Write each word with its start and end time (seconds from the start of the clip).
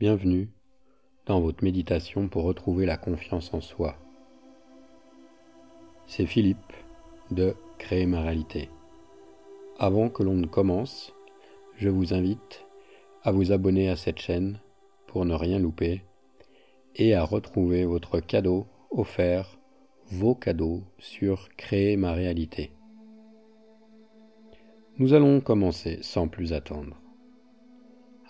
Bienvenue 0.00 0.48
dans 1.26 1.42
votre 1.42 1.62
méditation 1.62 2.28
pour 2.28 2.44
retrouver 2.44 2.86
la 2.86 2.96
confiance 2.96 3.52
en 3.52 3.60
soi. 3.60 3.98
C'est 6.06 6.24
Philippe 6.24 6.72
de 7.30 7.54
Créer 7.76 8.06
ma 8.06 8.22
réalité. 8.22 8.70
Avant 9.78 10.08
que 10.08 10.22
l'on 10.22 10.36
ne 10.36 10.46
commence, 10.46 11.12
je 11.76 11.90
vous 11.90 12.14
invite 12.14 12.64
à 13.24 13.30
vous 13.30 13.52
abonner 13.52 13.90
à 13.90 13.96
cette 13.96 14.20
chaîne 14.20 14.58
pour 15.06 15.26
ne 15.26 15.34
rien 15.34 15.58
louper 15.58 16.02
et 16.96 17.14
à 17.14 17.22
retrouver 17.22 17.84
votre 17.84 18.20
cadeau 18.20 18.66
offert, 18.90 19.58
vos 20.10 20.34
cadeaux 20.34 20.82
sur 20.98 21.50
Créer 21.58 21.98
ma 21.98 22.12
réalité. 22.12 22.72
Nous 24.96 25.12
allons 25.12 25.42
commencer 25.42 25.98
sans 26.00 26.26
plus 26.26 26.54
attendre. 26.54 26.99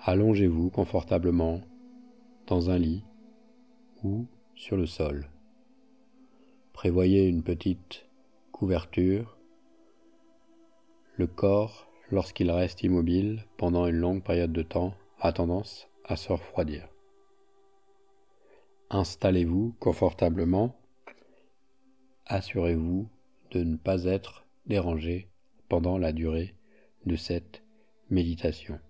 Allongez-vous 0.03 0.71
confortablement 0.71 1.61
dans 2.47 2.71
un 2.71 2.79
lit 2.79 3.05
ou 4.03 4.27
sur 4.55 4.79
le 4.79 4.87
sol. 4.87 5.29
Prévoyez 6.73 7.27
une 7.27 7.43
petite 7.43 8.07
couverture. 8.51 9.37
Le 11.17 11.27
corps, 11.27 11.87
lorsqu'il 12.11 12.51
reste 12.51 12.83
immobile 12.83 13.45
pendant 13.59 13.87
une 13.87 13.97
longue 13.97 14.23
période 14.23 14.55
de 14.55 14.63
temps, 14.63 14.95
a 15.19 15.35
tendance 15.35 15.91
à 16.07 16.17
se 16.17 16.33
refroidir. 16.33 16.89
Installez-vous 18.89 19.75
confortablement. 19.81 20.81
Assurez-vous 22.25 23.07
de 23.51 23.65
ne 23.65 23.77
pas 23.77 24.05
être 24.05 24.47
dérangé 24.65 25.29
pendant 25.69 25.99
la 25.99 26.13
durée 26.13 26.55
de 27.05 27.17
cette 27.17 27.63
méditation. 28.09 28.81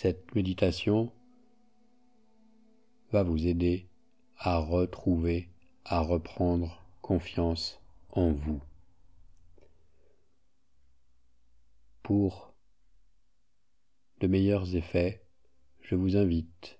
Cette 0.00 0.32
méditation 0.36 1.12
va 3.10 3.24
vous 3.24 3.48
aider 3.48 3.88
à 4.36 4.58
retrouver, 4.58 5.48
à 5.84 5.98
reprendre 5.98 6.86
confiance 7.02 7.82
en 8.12 8.30
vous. 8.30 8.62
Pour 12.04 12.54
de 14.20 14.28
meilleurs 14.28 14.76
effets, 14.76 15.20
je 15.80 15.96
vous 15.96 16.16
invite 16.16 16.78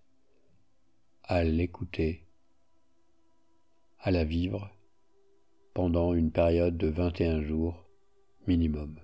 à 1.25 1.43
l'écouter, 1.43 2.25
à 3.99 4.13
la 4.13 4.23
vivre 4.23 4.71
pendant 5.75 6.15
une 6.15 6.31
période 6.31 6.77
de 6.77 6.87
21 6.87 7.43
jours 7.43 7.85
minimum. 8.47 8.95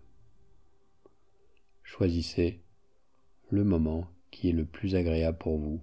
Choisissez 1.83 2.64
le 3.49 3.65
moment 3.65 4.07
qui 4.31 4.49
est 4.49 4.53
le 4.53 4.65
plus 4.65 4.95
agréable 4.95 5.39
pour 5.39 5.59
vous. 5.59 5.81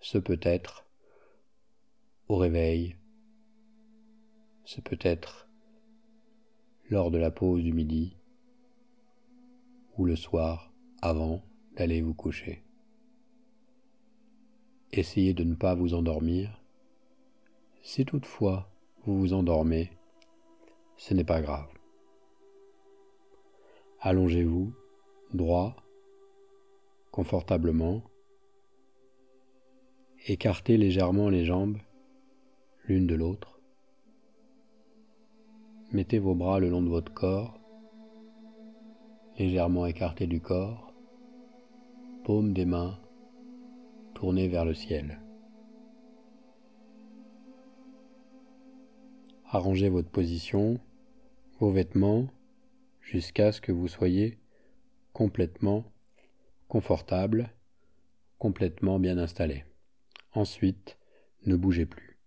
Ce 0.00 0.18
peut 0.18 0.40
être 0.42 0.86
au 2.28 2.36
réveil, 2.36 2.96
ce 4.64 4.80
peut 4.80 4.98
être 5.00 5.48
lors 6.90 7.10
de 7.10 7.18
la 7.18 7.30
pause 7.30 7.62
du 7.62 7.72
midi 7.72 8.16
ou 9.96 10.04
le 10.04 10.16
soir 10.16 10.72
avant 11.02 11.42
d'aller 11.76 12.02
vous 12.02 12.14
coucher. 12.14 12.62
Essayez 14.92 15.34
de 15.34 15.44
ne 15.44 15.54
pas 15.54 15.74
vous 15.74 15.94
endormir. 15.94 16.60
Si 17.82 18.04
toutefois 18.04 18.70
vous 19.04 19.18
vous 19.18 19.32
endormez, 19.32 19.90
ce 20.96 21.14
n'est 21.14 21.24
pas 21.24 21.40
grave. 21.40 21.68
Allongez-vous 24.00 24.72
droit, 25.32 25.76
confortablement. 27.16 28.02
Écartez 30.26 30.76
légèrement 30.76 31.30
les 31.30 31.46
jambes 31.46 31.78
l'une 32.84 33.06
de 33.06 33.14
l'autre. 33.14 33.58
Mettez 35.92 36.18
vos 36.18 36.34
bras 36.34 36.60
le 36.60 36.68
long 36.68 36.82
de 36.82 36.90
votre 36.90 37.14
corps, 37.14 37.58
légèrement 39.38 39.86
écartés 39.86 40.26
du 40.26 40.42
corps, 40.42 40.92
paume 42.24 42.52
des 42.52 42.66
mains 42.66 43.00
tournées 44.14 44.48
vers 44.48 44.66
le 44.66 44.74
ciel. 44.74 45.18
Arrangez 49.46 49.88
votre 49.88 50.10
position, 50.10 50.78
vos 51.60 51.70
vêtements, 51.70 52.26
jusqu'à 53.00 53.52
ce 53.52 53.62
que 53.62 53.72
vous 53.72 53.88
soyez 53.88 54.38
complètement 55.14 55.82
confortable, 56.68 57.50
complètement 58.38 58.98
bien 58.98 59.18
installé. 59.18 59.64
Ensuite, 60.34 60.98
ne 61.46 61.56
bougez 61.56 61.86
plus. 61.86 62.18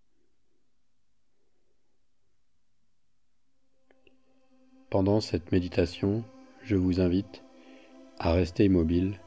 Pendant 4.90 5.22
cette 5.22 5.52
méditation, 5.52 6.24
je 6.64 6.76
vous 6.76 7.00
invite 7.00 7.44
à 8.18 8.34
rester 8.34 8.66
immobile, 8.66 9.20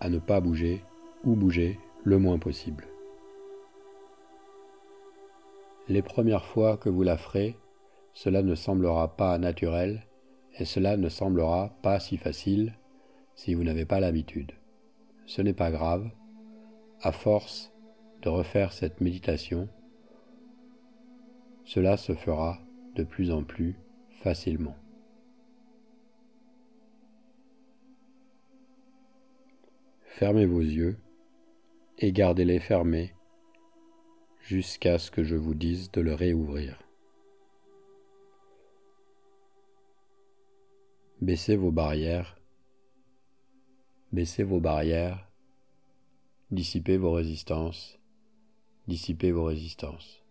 à 0.00 0.08
ne 0.08 0.18
pas 0.18 0.40
bouger 0.40 0.82
ou 1.24 1.36
bouger 1.36 1.78
le 2.04 2.18
moins 2.18 2.38
possible. 2.38 2.86
Les 5.88 6.00
premières 6.00 6.46
fois 6.46 6.78
que 6.78 6.88
vous 6.88 7.02
la 7.02 7.18
ferez, 7.18 7.58
cela 8.14 8.42
ne 8.42 8.54
semblera 8.54 9.16
pas 9.16 9.36
naturel 9.36 10.06
et 10.58 10.64
cela 10.64 10.96
ne 10.96 11.10
semblera 11.10 11.76
pas 11.82 12.00
si 12.00 12.16
facile 12.16 12.78
si 13.34 13.54
vous 13.54 13.64
n'avez 13.64 13.84
pas 13.84 14.00
l'habitude. 14.00 14.52
Ce 15.26 15.42
n'est 15.42 15.54
pas 15.54 15.70
grave, 15.70 16.10
à 17.00 17.12
force 17.12 17.72
de 18.22 18.28
refaire 18.28 18.72
cette 18.72 19.00
méditation, 19.00 19.68
cela 21.64 21.96
se 21.96 22.14
fera 22.14 22.58
de 22.94 23.04
plus 23.04 23.30
en 23.30 23.42
plus 23.42 23.76
facilement. 24.10 24.76
Fermez 30.02 30.46
vos 30.46 30.60
yeux 30.60 30.96
et 31.98 32.12
gardez-les 32.12 32.60
fermés 32.60 33.14
jusqu'à 34.42 34.98
ce 34.98 35.10
que 35.10 35.24
je 35.24 35.36
vous 35.36 35.54
dise 35.54 35.90
de 35.90 36.00
le 36.00 36.14
réouvrir. 36.14 36.78
Baissez 41.20 41.56
vos 41.56 41.72
barrières 41.72 42.36
Baissez 44.14 44.44
vos 44.44 44.60
barrières, 44.60 45.28
dissipez 46.52 46.96
vos 46.98 47.10
résistances, 47.10 47.98
dissipez 48.86 49.32
vos 49.32 49.42
résistances. 49.42 50.22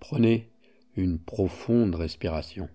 Prenez 0.00 0.50
une 0.96 1.20
profonde 1.20 1.94
respiration. 1.94 2.68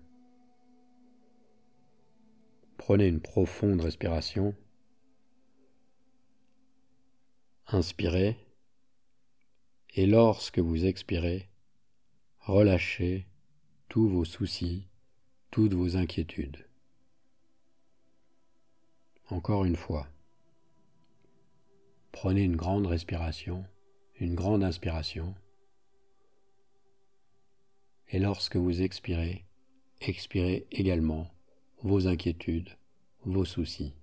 Prenez 2.78 3.08
une 3.08 3.20
profonde 3.20 3.82
respiration. 3.82 4.54
Inspirez 7.66 8.38
et 9.96 10.06
lorsque 10.06 10.60
vous 10.60 10.86
expirez, 10.86 11.50
relâchez 12.40 13.26
tous 13.90 14.08
vos 14.08 14.24
soucis, 14.24 14.88
toutes 15.50 15.74
vos 15.74 15.98
inquiétudes. 15.98 16.67
Encore 19.30 19.66
une 19.66 19.76
fois. 19.76 20.06
Prenez 22.12 22.42
une 22.42 22.56
grande 22.56 22.86
respiration, 22.86 23.64
une 24.18 24.34
grande 24.34 24.64
inspiration. 24.64 25.34
Et 28.08 28.18
lorsque 28.18 28.56
vous 28.56 28.80
expirez, 28.80 29.44
expirez 30.00 30.66
également 30.70 31.30
vos 31.82 32.08
inquiétudes, 32.08 32.70
vos 33.26 33.44
soucis. 33.44 33.94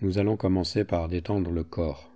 Nous 0.00 0.18
allons 0.18 0.36
commencer 0.36 0.84
par 0.84 1.08
détendre 1.08 1.50
le 1.50 1.64
corps. 1.64 2.08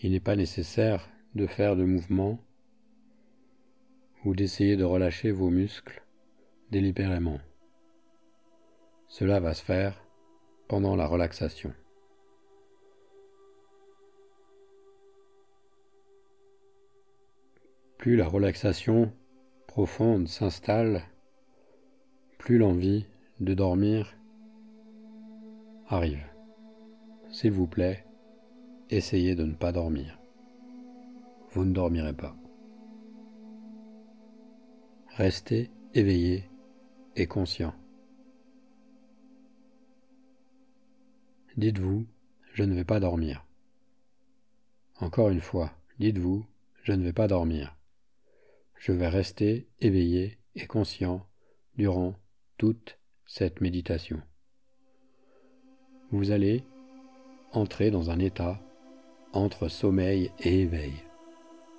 Il 0.00 0.10
n'est 0.10 0.20
pas 0.20 0.36
nécessaire 0.36 1.08
de 1.34 1.46
faire 1.46 1.74
de 1.74 1.84
mouvements 1.84 2.38
ou 4.26 4.34
d'essayer 4.34 4.76
de 4.76 4.82
relâcher 4.82 5.30
vos 5.30 5.50
muscles 5.50 6.02
délibérément. 6.72 7.38
Cela 9.06 9.38
va 9.38 9.54
se 9.54 9.62
faire 9.62 10.02
pendant 10.66 10.96
la 10.96 11.06
relaxation. 11.06 11.72
Plus 17.98 18.16
la 18.16 18.26
relaxation 18.26 19.12
profonde 19.68 20.26
s'installe, 20.26 21.04
plus 22.36 22.58
l'envie 22.58 23.06
de 23.38 23.54
dormir 23.54 24.18
arrive. 25.86 26.26
S'il 27.30 27.52
vous 27.52 27.68
plaît, 27.68 28.04
essayez 28.90 29.36
de 29.36 29.44
ne 29.44 29.54
pas 29.54 29.70
dormir. 29.70 30.18
Vous 31.50 31.64
ne 31.64 31.72
dormirez 31.72 32.12
pas. 32.12 32.34
Restez 35.16 35.70
éveillé 35.94 36.44
et 37.14 37.26
conscient. 37.26 37.74
Dites-vous, 41.56 42.06
je 42.52 42.64
ne 42.64 42.74
vais 42.74 42.84
pas 42.84 43.00
dormir. 43.00 43.46
Encore 45.00 45.30
une 45.30 45.40
fois, 45.40 45.72
dites-vous, 45.98 46.44
je 46.82 46.92
ne 46.92 47.02
vais 47.02 47.14
pas 47.14 47.28
dormir. 47.28 47.78
Je 48.74 48.92
vais 48.92 49.08
rester 49.08 49.70
éveillé 49.80 50.36
et 50.54 50.66
conscient 50.66 51.26
durant 51.76 52.14
toute 52.58 52.98
cette 53.24 53.62
méditation. 53.62 54.20
Vous 56.10 56.30
allez 56.30 56.62
entrer 57.52 57.90
dans 57.90 58.10
un 58.10 58.18
état 58.18 58.60
entre 59.32 59.68
sommeil 59.68 60.30
et 60.40 60.60
éveil, 60.60 60.92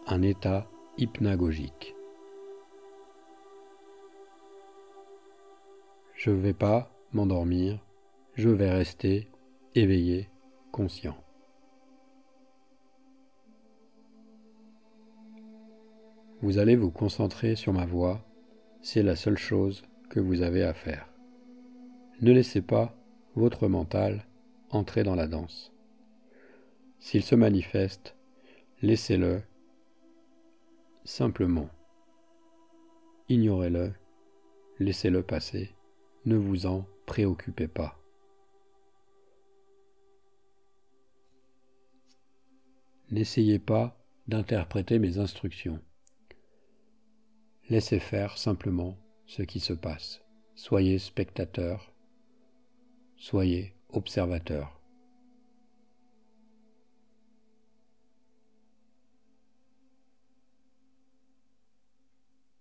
un 0.07 0.23
état 0.23 0.67
hypnagogique. 0.97 1.96
Je 6.17 6.31
ne 6.31 6.37
vais 6.37 6.53
pas 6.53 6.91
m'endormir, 7.13 7.79
je 8.33 8.49
vais 8.49 8.71
rester 8.71 9.29
éveillé, 9.75 10.29
conscient. 10.71 11.15
Vous 16.41 16.57
allez 16.57 16.75
vous 16.75 16.89
concentrer 16.89 17.55
sur 17.55 17.71
ma 17.71 17.85
voix, 17.85 18.25
c'est 18.81 19.03
la 19.03 19.15
seule 19.15 19.37
chose 19.37 19.83
que 20.09 20.19
vous 20.19 20.41
avez 20.41 20.63
à 20.63 20.73
faire. 20.73 21.07
Ne 22.21 22.31
laissez 22.31 22.63
pas 22.63 22.95
votre 23.35 23.67
mental 23.67 24.25
entrer 24.71 25.03
dans 25.03 25.15
la 25.15 25.27
danse. 25.27 25.71
S'il 26.97 27.21
se 27.21 27.35
manifeste, 27.35 28.15
laissez-le 28.81 29.43
simplement. 31.03 31.69
Ignorez-le, 33.29 33.93
laissez-le 34.79 35.21
passer, 35.21 35.76
ne 36.27 36.35
vous 36.35 36.65
en 36.65 36.85
préoccupez 37.05 37.69
pas. 37.69 37.97
N'essayez 43.09 43.59
pas 43.59 43.97
d'interpréter 44.27 44.99
mes 44.99 45.19
instructions. 45.19 45.81
Laissez 47.69 47.99
faire 47.99 48.37
simplement 48.37 48.97
ce 49.25 49.41
qui 49.41 49.61
se 49.61 49.71
passe. 49.71 50.21
Soyez 50.53 50.99
spectateur, 50.99 51.93
soyez 53.15 53.73
observateur. 53.87 54.81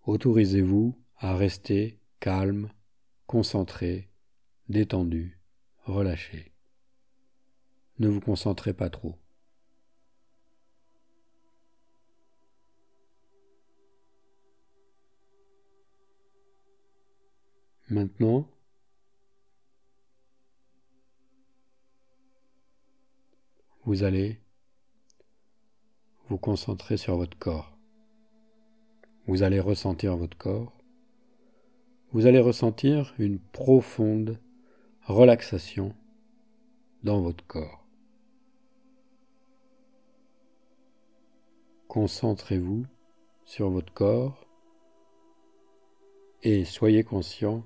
Autorisez-vous 0.05 0.97
à 1.19 1.35
rester 1.35 1.99
calme, 2.21 2.71
concentré, 3.27 4.09
détendu, 4.69 5.41
relâché. 5.85 6.53
Ne 7.99 8.09
vous 8.09 8.21
concentrez 8.21 8.75
pas 8.75 8.91
trop. 8.91 9.19
Maintenant, 17.89 18.51
vous 23.85 24.03
allez 24.03 24.41
vous 26.29 26.39
concentrer 26.39 26.97
sur 26.97 27.17
votre 27.17 27.39
corps. 27.39 27.79
Vous 29.29 29.45
allez 29.45 29.61
ressentir 29.61 30.17
votre 30.17 30.37
corps. 30.37 30.76
Vous 32.17 32.25
allez 32.25 32.41
ressentir 32.41 33.15
une 33.19 33.39
profonde 33.39 34.41
relaxation 35.03 35.95
dans 37.03 37.21
votre 37.21 37.47
corps. 37.47 37.87
Concentrez-vous 41.89 42.87
sur 43.45 43.69
votre 43.69 43.93
corps 43.93 44.47
et 46.43 46.65
soyez 46.65 47.05
conscient 47.05 47.63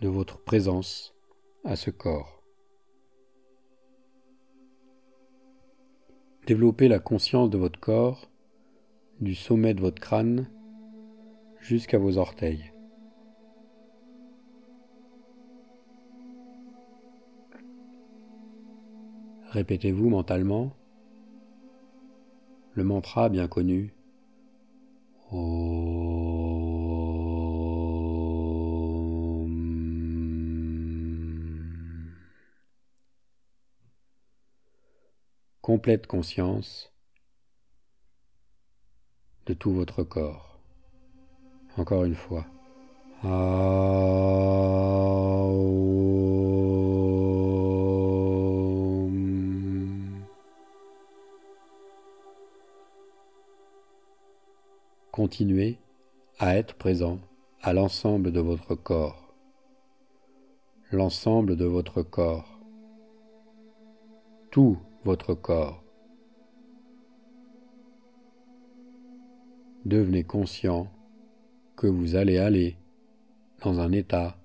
de 0.00 0.08
votre 0.08 0.42
présence 0.42 1.14
à 1.64 1.76
ce 1.76 1.90
corps. 1.90 2.42
Développez 6.46 6.88
la 6.88 7.00
conscience 7.00 7.50
de 7.50 7.58
votre 7.58 7.78
corps 7.78 8.30
du 9.20 9.34
sommet 9.34 9.74
de 9.74 9.82
votre 9.82 10.00
crâne 10.00 10.50
jusqu'à 11.62 11.98
vos 11.98 12.18
orteils. 12.18 12.72
Répétez-vous 19.50 20.08
mentalement 20.08 20.76
le 22.74 22.84
mantra 22.84 23.28
bien 23.28 23.48
connu. 23.48 23.94
complète 35.62 36.06
conscience 36.06 36.92
de 39.46 39.54
tout 39.54 39.72
votre 39.72 40.02
corps. 40.02 40.51
Encore 41.78 42.04
une 42.04 42.14
fois. 42.14 42.44
Continuez 55.12 55.78
à 56.38 56.56
être 56.56 56.74
présent 56.74 57.18
à 57.62 57.72
l'ensemble 57.72 58.32
de 58.32 58.40
votre 58.40 58.74
corps. 58.74 59.34
L'ensemble 60.90 61.56
de 61.56 61.64
votre 61.64 62.02
corps. 62.02 62.58
Tout 64.50 64.78
votre 65.04 65.34
corps. 65.34 65.82
Devenez 69.84 70.24
conscient 70.24 70.88
vous 71.86 72.16
allez 72.16 72.38
aller 72.38 72.76
dans 73.62 73.80
un 73.80 73.92
état 73.92 74.36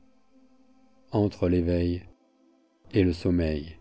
entre 1.12 1.48
l'éveil 1.50 2.04
et 2.92 3.04
le 3.04 3.14
sommeil. 3.14 3.78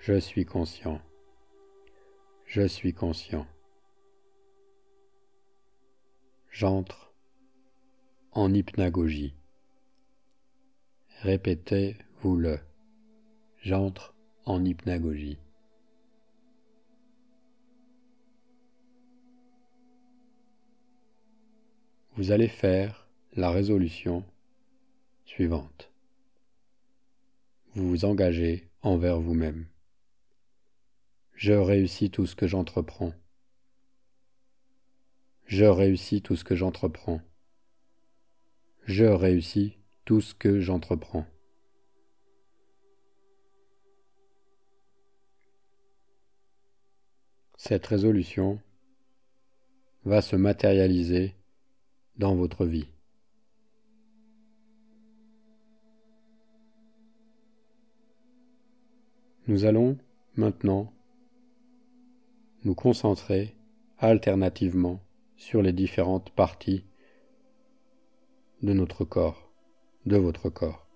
Je 0.00 0.18
suis 0.18 0.44
conscient. 0.44 1.00
Je 2.46 2.66
suis 2.66 2.92
conscient. 2.92 3.46
J'entre 6.50 7.12
en 8.32 8.52
hypnagogie. 8.52 9.34
Répétez 11.20 11.96
vous 12.20 12.36
le. 12.36 12.58
J'entre 13.62 14.14
en 14.44 14.64
hypnagogie. 14.64 15.38
Vous 22.14 22.30
allez 22.30 22.48
faire 22.48 23.08
la 23.32 23.50
résolution 23.50 24.22
suivante. 25.24 25.90
Vous 27.74 27.88
vous 27.88 28.04
engagez 28.04 28.68
envers 28.82 29.18
vous-même. 29.18 29.66
Je 31.32 31.54
réussis 31.54 32.10
tout 32.10 32.26
ce 32.26 32.36
que 32.36 32.46
j'entreprends. 32.46 33.14
Je 35.46 35.64
réussis 35.64 36.20
tout 36.20 36.36
ce 36.36 36.44
que 36.44 36.54
j'entreprends. 36.54 37.22
Je 38.84 39.06
réussis 39.06 39.78
tout 40.04 40.20
ce 40.20 40.34
que 40.34 40.60
j'entreprends. 40.60 41.24
Cette 47.56 47.86
résolution 47.86 48.60
va 50.04 50.20
se 50.20 50.36
matérialiser 50.36 51.34
dans 52.16 52.34
votre 52.34 52.66
vie. 52.66 52.88
Nous 59.48 59.64
allons 59.64 59.98
maintenant 60.36 60.92
nous 62.64 62.74
concentrer 62.74 63.56
alternativement 63.98 65.00
sur 65.36 65.62
les 65.62 65.72
différentes 65.72 66.30
parties 66.30 66.84
de 68.62 68.72
notre 68.72 69.04
corps, 69.04 69.52
de 70.06 70.16
votre 70.16 70.48
corps. 70.48 70.86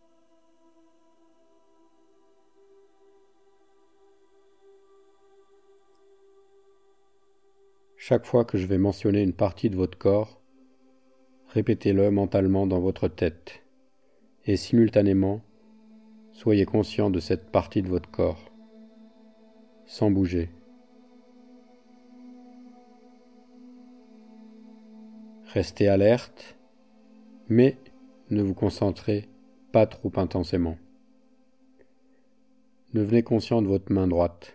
Chaque 7.96 8.24
fois 8.24 8.44
que 8.44 8.56
je 8.56 8.66
vais 8.66 8.78
mentionner 8.78 9.22
une 9.22 9.32
partie 9.32 9.68
de 9.68 9.74
votre 9.74 9.98
corps, 9.98 10.40
répétez-le 11.56 12.10
mentalement 12.10 12.66
dans 12.66 12.80
votre 12.80 13.08
tête 13.08 13.62
et 14.44 14.58
simultanément, 14.58 15.40
soyez 16.32 16.66
conscient 16.66 17.08
de 17.08 17.18
cette 17.18 17.50
partie 17.50 17.80
de 17.80 17.88
votre 17.88 18.10
corps, 18.10 18.52
sans 19.86 20.10
bouger. 20.10 20.50
Restez 25.46 25.88
alerte, 25.88 26.58
mais 27.48 27.78
ne 28.28 28.42
vous 28.42 28.52
concentrez 28.52 29.26
pas 29.72 29.86
trop 29.86 30.12
intensément. 30.16 30.76
Devenez 32.92 33.22
conscient 33.22 33.62
de 33.62 33.68
votre 33.68 33.90
main 33.90 34.06
droite. 34.06 34.54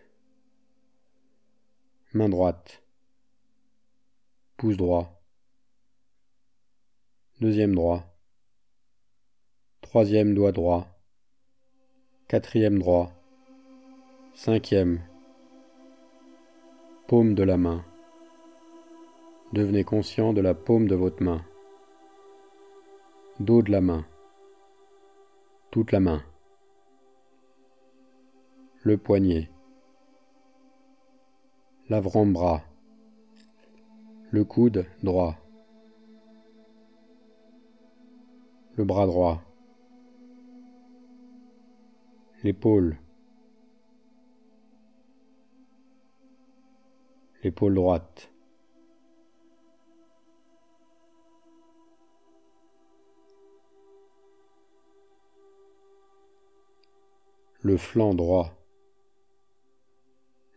Main 2.13 2.29
droite. 2.29 2.83
Pouce 4.57 4.77
droit. 4.77 5.20
Deuxième 7.41 7.73
droit. 7.73 8.03
Troisième 9.81 10.35
doigt 10.35 10.51
droit. 10.51 10.85
Quatrième 12.27 12.77
droit. 12.77 13.11
Cinquième. 14.35 15.01
Paume 17.07 17.33
de 17.33 17.41
la 17.41 17.57
main. 17.57 17.83
Devenez 19.53 19.83
conscient 19.83 20.33
de 20.33 20.41
la 20.41 20.53
paume 20.53 20.87
de 20.87 20.93
votre 20.93 21.23
main. 21.23 21.43
Dos 23.39 23.63
de 23.63 23.71
la 23.71 23.81
main. 23.81 24.05
Toute 25.71 25.91
la 25.91 25.99
main. 25.99 26.21
Le 28.83 28.97
poignet. 28.97 29.49
L'avant-bras. 31.89 32.61
Le 34.29 34.45
coude 34.45 34.85
droit. 35.01 35.41
Le 38.81 38.85
bras 38.85 39.05
droit. 39.05 39.43
L'épaule. 42.41 42.97
L'épaule 47.43 47.75
droite. 47.75 48.33
Le 57.61 57.77
flanc 57.77 58.15
droit. 58.15 58.51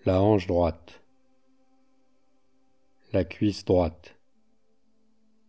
La 0.06 0.22
hanche 0.22 0.46
droite. 0.46 1.02
La 3.12 3.24
cuisse 3.26 3.66
droite. 3.66 4.18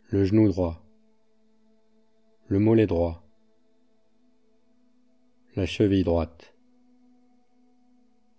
Le 0.10 0.26
genou 0.26 0.50
droit. 0.50 0.85
Le 2.48 2.60
mollet 2.60 2.86
droit. 2.86 3.24
La 5.56 5.66
cheville 5.66 6.04
droite, 6.04 6.54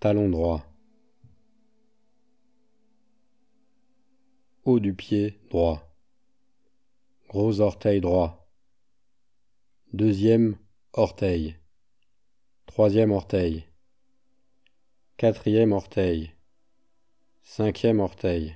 talon 0.00 0.28
droit, 0.28 0.64
haut 4.64 4.80
du 4.80 4.94
pied 4.94 5.40
droit, 5.48 5.82
gros 7.28 7.60
orteil 7.60 8.00
droit, 8.00 8.46
deuxième 9.92 10.56
orteil, 10.92 11.56
troisième 12.66 13.12
orteil, 13.12 13.64
quatrième 15.16 15.72
orteil, 15.72 16.32
cinquième 17.42 18.00
orteil. 18.00 18.54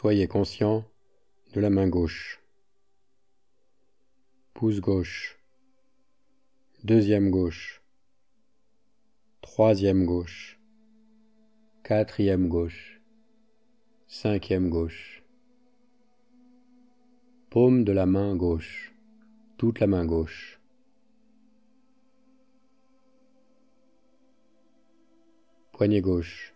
Soyez 0.00 0.28
conscient 0.28 0.84
de 1.54 1.60
la 1.60 1.70
main 1.70 1.88
gauche. 1.88 2.40
Pouce 4.54 4.80
gauche, 4.80 5.40
deuxième 6.84 7.30
gauche, 7.32 7.82
troisième 9.40 10.06
gauche, 10.06 10.60
quatrième 11.82 12.46
gauche, 12.46 13.00
cinquième 14.06 14.70
gauche, 14.70 15.24
paume 17.50 17.82
de 17.82 17.90
la 17.90 18.06
main 18.06 18.36
gauche, 18.36 18.94
toute 19.56 19.80
la 19.80 19.88
main 19.88 20.06
gauche. 20.06 20.60
Poignet 25.72 26.00
gauche, 26.00 26.54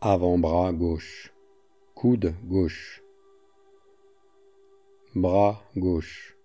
avant-bras 0.00 0.72
gauche, 0.72 1.32
coude 2.06 2.34
gauche, 2.44 3.02
bras 5.16 5.60
gauche, 5.76 6.36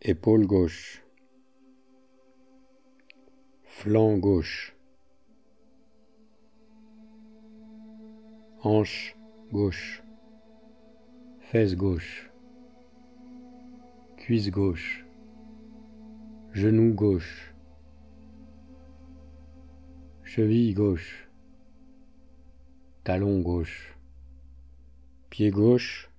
épaule 0.00 0.46
gauche, 0.46 1.02
flanc 3.64 4.18
gauche, 4.18 4.76
hanche 8.62 9.16
gauche, 9.50 10.04
fesse 11.40 11.74
gauche, 11.74 12.30
cuisse 14.16 14.52
gauche, 14.52 15.04
genou 16.52 16.94
gauche, 16.94 17.52
cheville 20.22 20.72
gauche, 20.72 21.28
talon 23.02 23.42
gauche, 23.42 23.97
pied 25.38 25.52
gauche, 25.52 26.10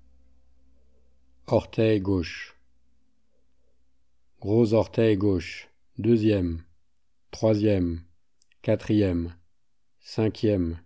Orteil 1.46 2.00
gauche. 2.00 2.56
Gros 4.40 4.74
orteil 4.74 5.18
gauche. 5.18 5.68
Deuxième. 5.98 6.64
Troisième. 7.30 8.00
Quatrième. 8.62 9.36
Cinquième. 10.00 10.80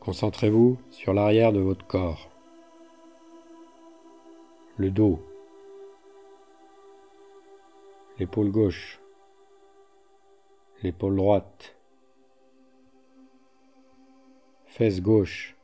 Concentrez-vous 0.00 0.78
sur 0.90 1.14
l'arrière 1.14 1.54
de 1.54 1.60
votre 1.60 1.86
corps. 1.86 2.28
Le 4.76 4.90
dos. 4.90 5.18
L'épaule 8.18 8.50
gauche. 8.50 9.00
L'épaule 10.82 11.16
droite. 11.16 11.75
Fesse 14.76 15.00
gauche. 15.00 15.56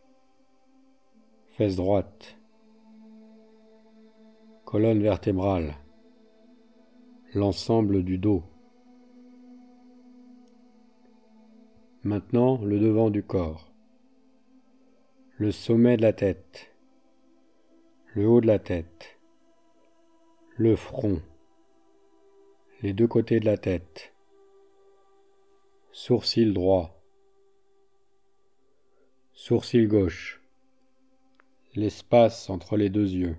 Fesse 1.49 1.76
droite, 1.76 2.38
colonne 4.64 5.02
vertébrale, 5.02 5.75
l'ensemble 7.35 8.04
du 8.04 8.16
dos. 8.16 8.42
Maintenant 12.02 12.57
le 12.64 12.81
devant 12.81 13.11
du 13.11 13.23
corps, 13.23 13.71
le 15.37 15.50
sommet 15.50 15.99
de 15.99 16.02
la 16.02 16.14
tête, 16.14 16.75
le 18.14 18.26
haut 18.26 18.40
de 18.40 18.47
la 18.47 18.59
tête, 18.59 19.21
le 20.57 20.75
front, 20.75 21.21
les 22.81 22.95
deux 22.95 23.09
côtés 23.09 23.40
de 23.40 23.45
la 23.45 23.59
tête, 23.59 24.14
sourcil 25.90 26.54
droit, 26.54 27.01
sourcil 29.45 29.89
gauche, 29.89 30.41
l'espace 31.75 32.49
entre 32.49 32.77
les 32.77 32.91
deux 32.91 33.11
yeux, 33.11 33.37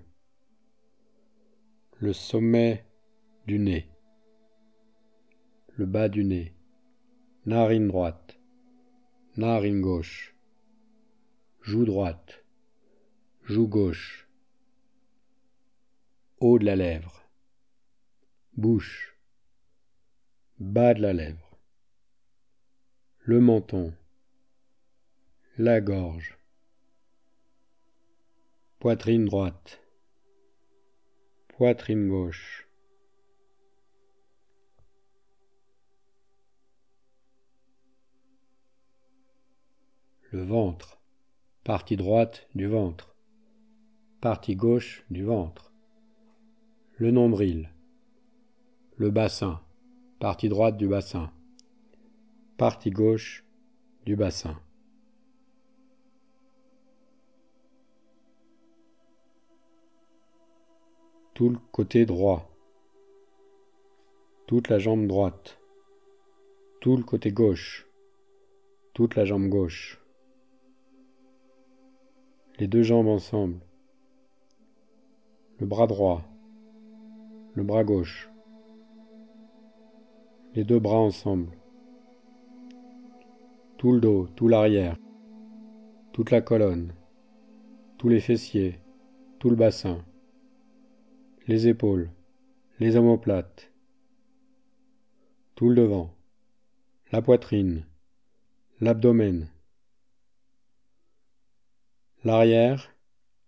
le 1.98 2.12
sommet 2.12 2.84
du 3.46 3.58
nez, 3.58 3.88
le 5.68 5.86
bas 5.86 6.10
du 6.10 6.24
nez, 6.24 6.52
narine 7.46 7.88
droite, 7.88 8.38
narine 9.38 9.80
gauche, 9.80 10.36
joue 11.62 11.86
droite, 11.86 12.44
joue 13.44 13.66
gauche, 13.66 14.28
haut 16.36 16.58
de 16.58 16.66
la 16.66 16.76
lèvre, 16.76 17.26
bouche, 18.58 19.16
bas 20.58 20.92
de 20.92 21.00
la 21.00 21.14
lèvre, 21.14 21.58
le 23.20 23.40
menton, 23.40 23.94
la 25.56 25.80
gorge, 25.80 26.36
Poitrine 28.80 29.24
droite. 29.24 29.80
Poitrine 31.48 32.08
gauche. 32.08 32.68
Le 40.32 40.42
ventre. 40.42 41.00
Partie 41.62 41.96
droite 41.96 42.46
du 42.54 42.66
ventre. 42.66 43.14
Partie 44.20 44.56
gauche 44.56 45.04
du 45.08 45.24
ventre. 45.24 45.72
Le 46.96 47.10
nombril. 47.10 47.70
Le 48.96 49.10
bassin. 49.10 49.64
partie 50.18 50.48
droite 50.48 50.78
du 50.78 50.88
bassin, 50.88 51.30
partie 52.56 52.90
gauche 52.90 53.44
du 54.06 54.16
bassin. 54.16 54.58
Tout 61.34 61.48
le 61.48 61.58
côté 61.72 62.06
droit, 62.06 62.48
toute 64.46 64.68
la 64.68 64.78
jambe 64.78 65.08
droite, 65.08 65.58
tout 66.80 66.96
le 66.96 67.02
côté 67.02 67.32
gauche, 67.32 67.88
toute 68.92 69.16
la 69.16 69.24
jambe 69.24 69.48
gauche, 69.48 70.00
les 72.60 72.68
deux 72.68 72.84
jambes 72.84 73.08
ensemble, 73.08 73.58
le 75.58 75.66
bras 75.66 75.88
droit, 75.88 76.22
le 77.54 77.64
bras 77.64 77.82
gauche, 77.82 78.30
les 80.54 80.62
deux 80.62 80.78
bras 80.78 81.00
ensemble, 81.00 81.50
tout 83.76 83.90
le 83.90 83.98
dos, 84.00 84.28
tout 84.36 84.46
l'arrière, 84.46 84.96
toute 86.12 86.30
la 86.30 86.40
colonne, 86.40 86.94
tous 87.98 88.08
les 88.08 88.20
fessiers, 88.20 88.78
tout 89.40 89.50
le 89.50 89.56
bassin, 89.56 90.04
les 91.46 91.68
épaules, 91.68 92.10
les 92.80 92.96
omoplates, 92.96 93.70
tout 95.54 95.68
le 95.68 95.74
devant, 95.74 96.14
la 97.12 97.20
poitrine, 97.20 97.84
l'abdomen, 98.80 99.50
l'arrière, 102.24 102.94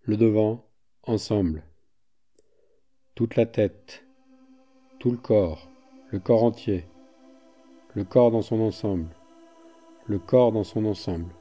le 0.02 0.18
devant, 0.18 0.68
ensemble. 1.04 1.64
Toute 3.14 3.34
la 3.34 3.46
tête, 3.46 4.04
tout 4.98 5.10
le 5.10 5.16
corps, 5.16 5.70
le 6.10 6.18
corps 6.18 6.44
entier, 6.44 6.84
le 7.94 8.04
corps 8.04 8.30
dans 8.30 8.42
son 8.42 8.60
ensemble, 8.60 9.08
le 10.06 10.18
corps 10.18 10.52
dans 10.52 10.64
son 10.64 10.84
ensemble. 10.84 11.32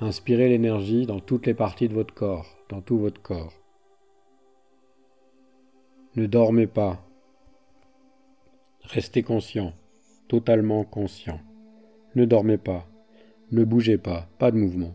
Inspirez 0.00 0.48
l'énergie 0.48 1.04
dans 1.04 1.20
toutes 1.20 1.44
les 1.44 1.54
parties 1.54 1.88
de 1.88 1.94
votre 1.94 2.14
corps, 2.14 2.56
dans 2.70 2.80
tout 2.80 2.96
votre 2.98 3.20
corps. 3.20 3.61
Ne 6.16 6.26
dormez 6.26 6.66
pas. 6.66 7.04
Restez 8.84 9.22
conscient, 9.22 9.72
totalement 10.28 10.84
conscient. 10.84 11.40
Ne 12.14 12.24
dormez 12.24 12.58
pas. 12.58 12.86
Ne 13.50 13.64
bougez 13.64 13.98
pas, 13.98 14.28
pas 14.38 14.50
de 14.50 14.56
mouvement. 14.56 14.94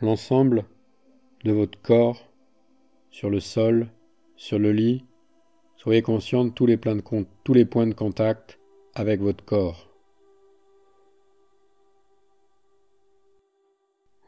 l'ensemble 0.00 0.64
de 1.44 1.52
votre 1.52 1.80
corps 1.80 2.28
sur 3.10 3.30
le 3.30 3.40
sol, 3.40 3.88
sur 4.36 4.58
le 4.58 4.72
lit. 4.72 5.04
Soyez 5.76 6.02
conscient 6.02 6.44
de 6.44 6.50
tous 6.50 6.66
les, 6.66 6.76
de 6.76 7.02
tous 7.44 7.54
les 7.54 7.64
points 7.64 7.86
de 7.86 7.94
contact 7.94 8.58
avec 8.94 9.20
votre 9.20 9.44
corps. 9.44 9.88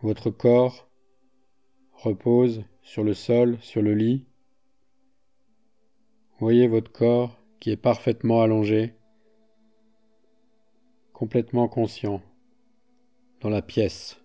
Votre 0.01 0.31
corps 0.31 0.89
repose 1.93 2.63
sur 2.83 3.03
le 3.03 3.15
sol, 3.15 3.59
sur 3.61 3.83
le 3.83 3.95
lit. 3.95 4.25
Voyez 6.39 6.69
votre 6.69 6.93
corps 6.93 7.37
qui 7.59 7.73
est 7.73 7.77
parfaitement 7.77 8.43
allongé, 8.43 8.95
complètement 11.13 11.67
conscient, 11.67 12.23
dans 13.41 13.51
la 13.51 13.61
pièce. 13.61 14.21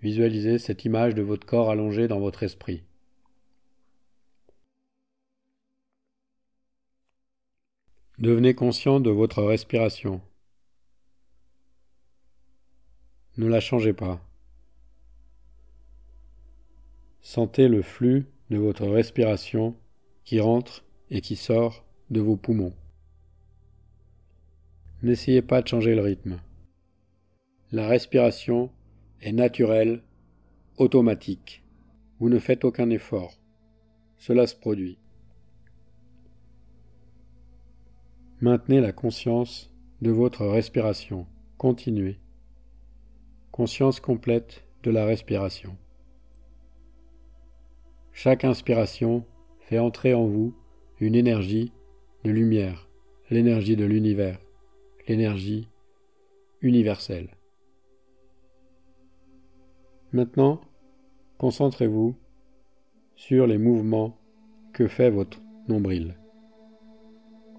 Visualisez 0.00 0.58
cette 0.58 0.84
image 0.84 1.16
de 1.16 1.22
votre 1.22 1.44
corps 1.44 1.70
allongé 1.70 2.06
dans 2.06 2.20
votre 2.20 2.44
esprit. 2.44 2.84
Devenez 8.18 8.54
conscient 8.54 9.00
de 9.00 9.10
votre 9.10 9.42
respiration. 9.42 10.20
Ne 13.36 13.48
la 13.48 13.60
changez 13.60 13.92
pas. 13.92 14.20
Sentez 17.20 17.68
le 17.68 17.82
flux 17.82 18.26
de 18.50 18.58
votre 18.58 18.86
respiration 18.86 19.74
qui 20.24 20.40
rentre 20.40 20.84
et 21.10 21.20
qui 21.20 21.36
sort 21.36 21.84
de 22.10 22.20
vos 22.20 22.36
poumons. 22.36 22.74
N'essayez 25.02 25.42
pas 25.42 25.62
de 25.62 25.68
changer 25.68 25.94
le 25.94 26.02
rythme. 26.02 26.38
La 27.72 27.88
respiration 27.88 28.70
est 29.20 29.32
naturel, 29.32 30.02
automatique. 30.76 31.64
Vous 32.20 32.28
ne 32.28 32.38
faites 32.38 32.64
aucun 32.64 32.88
effort. 32.90 33.34
Cela 34.16 34.46
se 34.46 34.54
produit. 34.54 34.98
Maintenez 38.40 38.80
la 38.80 38.92
conscience 38.92 39.72
de 40.02 40.10
votre 40.10 40.46
respiration. 40.46 41.26
Continuez. 41.58 42.20
Conscience 43.54 44.00
complète 44.00 44.64
de 44.82 44.90
la 44.90 45.06
respiration. 45.06 45.76
Chaque 48.10 48.42
inspiration 48.42 49.24
fait 49.60 49.78
entrer 49.78 50.12
en 50.12 50.26
vous 50.26 50.56
une 50.98 51.14
énergie 51.14 51.72
de 52.24 52.32
lumière, 52.32 52.88
l'énergie 53.30 53.76
de 53.76 53.84
l'univers, 53.84 54.40
l'énergie 55.06 55.68
universelle. 56.62 57.28
Maintenant, 60.10 60.60
concentrez-vous 61.38 62.16
sur 63.14 63.46
les 63.46 63.58
mouvements 63.58 64.18
que 64.72 64.88
fait 64.88 65.10
votre 65.10 65.40
nombril. 65.68 66.16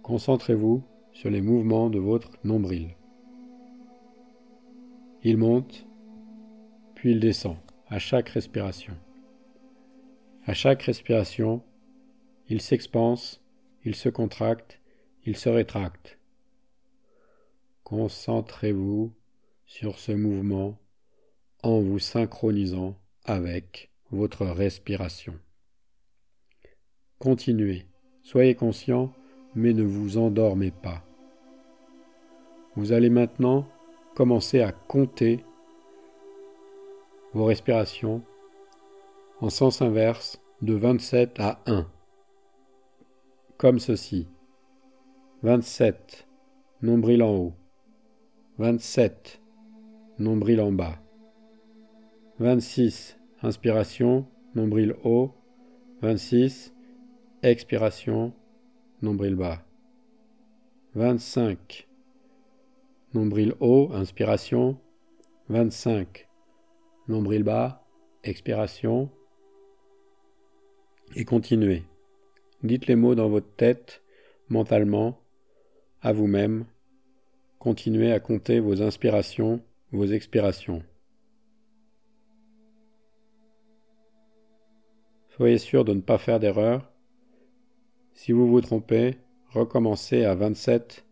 Concentrez-vous 0.03 0.83
sur 1.13 1.29
les 1.29 1.41
mouvements 1.41 1.89
de 1.89 1.99
votre 1.99 2.31
nombril. 2.43 2.97
Il 5.27 5.37
monte, 5.37 5.87
puis 6.93 7.09
il 7.09 7.19
descend 7.19 7.57
à 7.87 7.97
chaque 7.97 8.29
respiration. 8.29 8.93
À 10.45 10.53
chaque 10.53 10.83
respiration, 10.83 11.63
il 12.47 12.61
s'expanse, 12.61 13.41
il 13.85 13.95
se 13.95 14.07
contracte, 14.07 14.79
il 15.25 15.35
se 15.35 15.49
rétracte. 15.49 16.19
Concentrez-vous 17.83 19.15
sur 19.65 19.97
ce 19.97 20.11
mouvement 20.11 20.77
en 21.63 21.79
vous 21.79 21.97
synchronisant 21.97 22.95
avec 23.23 23.89
votre 24.11 24.45
respiration. 24.45 25.33
Continuez, 27.17 27.87
soyez 28.21 28.53
conscient, 28.53 29.11
mais 29.55 29.73
ne 29.73 29.81
vous 29.81 30.19
endormez 30.19 30.69
pas. 30.69 31.03
Vous 32.75 32.91
allez 32.91 33.09
maintenant 33.09 33.67
commencer 34.15 34.61
à 34.61 34.71
compter 34.71 35.43
vos 37.33 37.45
respirations 37.45 38.23
en 39.41 39.49
sens 39.49 39.81
inverse 39.81 40.41
de 40.61 40.73
27 40.73 41.39
à 41.39 41.59
1. 41.67 41.85
Comme 43.57 43.79
ceci. 43.79 44.27
27, 45.43 46.27
nombril 46.81 47.21
en 47.21 47.35
haut. 47.35 47.53
27, 48.57 49.41
nombril 50.17 50.61
en 50.61 50.71
bas. 50.71 50.97
26. 52.39 53.19
Inspiration, 53.43 54.25
nombril 54.55 54.95
haut. 55.03 55.33
26. 56.01 56.73
Expiration, 57.43 58.33
nombril 59.01 59.35
bas. 59.35 59.59
25. 60.95 61.87
Nombril 63.15 63.53
haut, 63.61 63.91
inspiration. 63.93 64.77
25. 65.47 66.27
Nombril 67.07 67.43
bas, 67.43 67.87
expiration. 68.25 69.09
Et 71.15 71.23
continuez. 71.23 71.83
Dites 72.61 72.87
les 72.87 72.97
mots 72.97 73.15
dans 73.15 73.29
votre 73.29 73.55
tête, 73.55 74.03
mentalement, 74.49 75.17
à 76.01 76.11
vous-même. 76.11 76.65
Continuez 77.57 78.11
à 78.11 78.19
compter 78.19 78.59
vos 78.59 78.81
inspirations, 78.81 79.61
vos 79.93 80.07
expirations. 80.07 80.83
Soyez 85.29 85.57
sûr 85.57 85.85
de 85.85 85.93
ne 85.93 86.01
pas 86.01 86.17
faire 86.17 86.41
d'erreur. 86.41 86.91
Si 88.13 88.33
vous 88.33 88.49
vous 88.49 88.59
trompez, 88.59 89.19
recommencez 89.51 90.25
à 90.25 90.35
27 90.35 91.04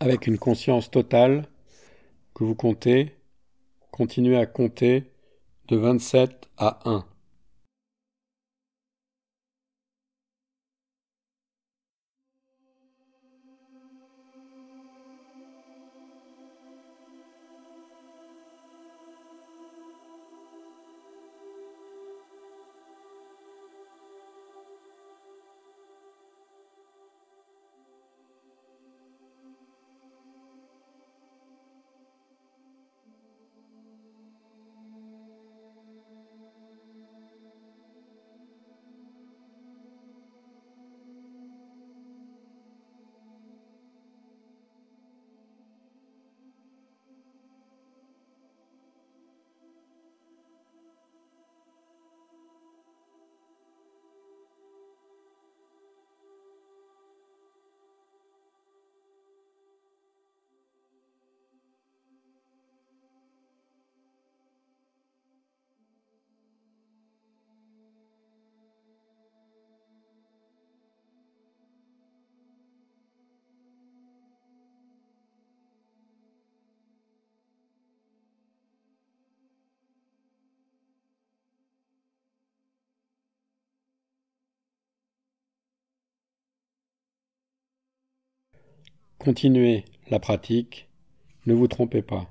avec 0.00 0.26
une 0.26 0.38
conscience 0.38 0.90
totale 0.90 1.46
que 2.34 2.44
vous 2.44 2.54
comptez, 2.56 3.16
continuez 3.92 4.38
à 4.38 4.46
compter 4.46 5.12
de 5.68 5.76
27 5.76 6.48
à 6.58 6.80
1. 6.90 7.06
Continuez 89.18 89.84
la 90.10 90.18
pratique, 90.18 90.88
ne 91.46 91.54
vous 91.54 91.68
trompez 91.68 92.02
pas. 92.02 92.28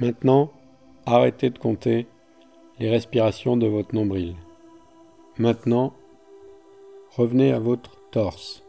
Maintenant, 0.00 0.50
arrêtez 1.06 1.50
de 1.50 1.58
compter 1.58 2.06
les 2.78 2.90
respirations 2.90 3.56
de 3.56 3.66
votre 3.66 3.94
nombril. 3.94 4.34
Maintenant, 5.38 5.92
revenez 7.10 7.52
à 7.52 7.58
votre 7.58 7.96
torse. 8.10 8.64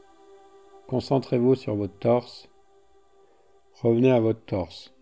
Concentrez-vous 0.88 1.56
sur 1.56 1.76
votre 1.76 1.98
torse. 1.98 2.50
Revenez 3.82 4.12
à 4.12 4.20
votre 4.20 4.44
torse. 4.46 4.94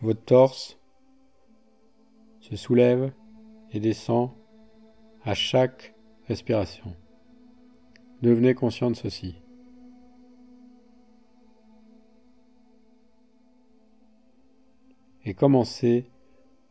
Votre 0.00 0.24
torse 0.24 0.78
se 2.40 2.54
soulève 2.54 3.12
et 3.72 3.80
descend 3.80 4.30
à 5.24 5.34
chaque 5.34 5.94
respiration. 6.26 6.94
Devenez 8.22 8.54
conscient 8.54 8.90
de 8.90 8.96
ceci. 8.96 9.36
Et 15.28 15.34
commencez 15.34 16.10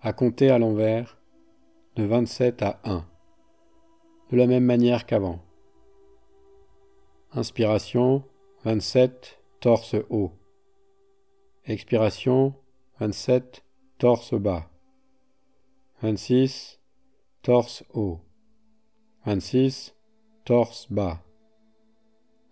à 0.02 0.14
compter 0.14 0.50
à 0.50 0.58
l'envers 0.58 1.20
de 1.96 2.04
27 2.04 2.64
à 2.64 2.80
1, 2.86 3.06
de 4.32 4.36
la 4.36 4.48
même 4.48 4.64
manière 4.64 5.06
qu'avant. 5.06 5.40
Inspiration 7.34 8.24
27, 8.64 9.40
torse 9.60 9.96
haut. 10.10 10.32
Expiration 11.66 12.56
27, 13.00 13.64
torse 14.00 14.34
bas. 14.34 14.72
26, 16.02 16.80
torse 17.44 17.84
haut. 17.94 18.20
26, 19.26 19.96
torse 20.46 20.92
bas. 20.92 21.22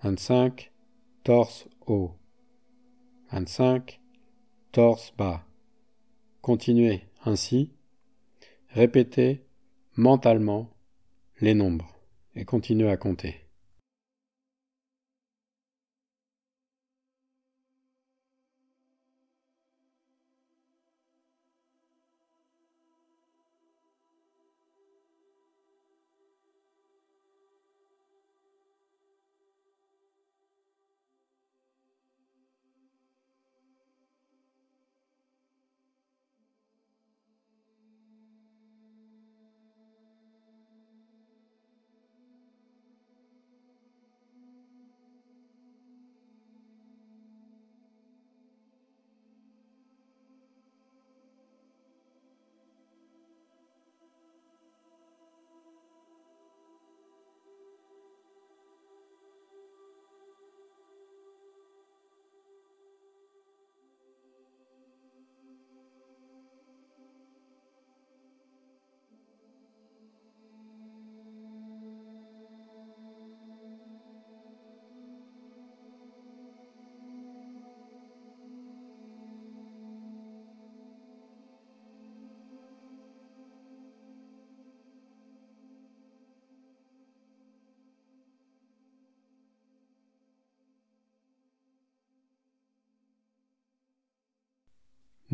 25, 0.03 0.71
torse 1.23 1.67
haut. 1.87 2.11
25, 3.31 3.99
torse 4.71 5.11
bas. 5.17 5.41
Continuez 6.45 7.01
ainsi, 7.25 7.71
répétez 8.69 9.47
mentalement 9.95 10.69
les 11.41 11.55
nombres 11.55 11.95
et 12.35 12.45
continuez 12.45 12.87
à 12.87 12.97
compter. 12.97 13.44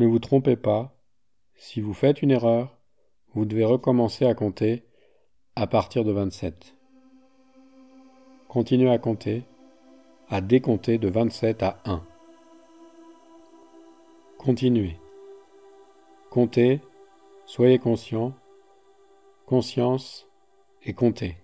Ne 0.02 0.08
vous 0.08 0.18
trompez 0.18 0.56
pas, 0.56 0.92
si 1.54 1.80
vous 1.80 1.94
faites 1.94 2.22
une 2.22 2.32
erreur, 2.32 2.76
vous 3.34 3.44
devez 3.44 3.64
recommencer 3.64 4.26
à 4.26 4.34
compter 4.34 4.82
à 5.54 5.68
partir 5.68 6.04
de 6.04 6.10
27. 6.10 6.74
Continuez 8.48 8.90
à 8.90 8.98
compter, 8.98 9.44
à 10.28 10.40
décompter 10.40 10.98
de 10.98 11.08
27 11.08 11.62
à 11.62 11.78
1. 11.84 12.02
Continuez. 14.38 14.98
Comptez, 16.30 16.80
soyez 17.46 17.78
conscient, 17.78 18.32
conscience 19.46 20.26
et 20.82 20.94
comptez. 20.94 21.36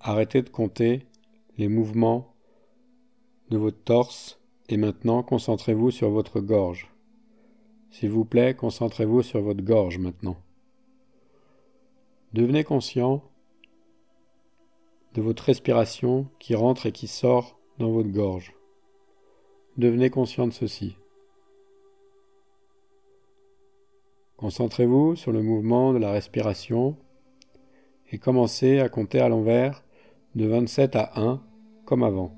Arrêtez 0.00 0.42
de 0.42 0.48
compter 0.48 1.06
les 1.56 1.68
mouvements 1.68 2.34
de 3.50 3.58
votre 3.58 3.82
torse 3.82 4.40
et 4.68 4.76
maintenant 4.76 5.22
concentrez-vous 5.22 5.90
sur 5.90 6.10
votre 6.10 6.40
gorge. 6.40 6.92
S'il 7.90 8.10
vous 8.10 8.24
plaît, 8.24 8.54
concentrez-vous 8.54 9.22
sur 9.22 9.40
votre 9.40 9.62
gorge 9.62 9.98
maintenant. 9.98 10.36
Devenez 12.32 12.62
conscient 12.62 13.22
de 15.14 15.22
votre 15.22 15.44
respiration 15.44 16.28
qui 16.38 16.54
rentre 16.54 16.86
et 16.86 16.92
qui 16.92 17.06
sort 17.06 17.58
dans 17.78 17.90
votre 17.90 18.10
gorge. 18.10 18.54
Devenez 19.78 20.10
conscient 20.10 20.46
de 20.46 20.52
ceci. 20.52 20.96
Concentrez-vous 24.36 25.16
sur 25.16 25.32
le 25.32 25.42
mouvement 25.42 25.92
de 25.92 25.98
la 25.98 26.12
respiration 26.12 26.96
et 28.10 28.18
commencez 28.18 28.80
à 28.80 28.88
compter 28.88 29.20
à 29.20 29.28
l'envers 29.28 29.84
de 30.34 30.46
27 30.46 30.96
à 30.96 31.12
1 31.16 31.42
comme 31.84 32.02
avant. 32.02 32.32